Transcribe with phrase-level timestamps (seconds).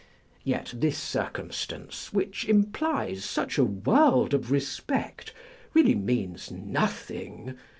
[0.43, 5.31] Yet this circumstance, which implies such a world of respect,
[5.75, 7.55] really means nothing.